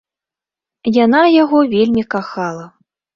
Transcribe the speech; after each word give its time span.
Яна 0.95 1.21
яго 1.43 1.59
вельмі 1.73 2.03
кахала. 2.15 2.65